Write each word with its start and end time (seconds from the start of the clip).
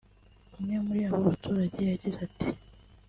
umwe 0.57 0.75
muri 0.85 0.99
abo 1.07 1.17
baturage 1.27 1.81
yagize 1.89 2.19
ati 2.27 2.47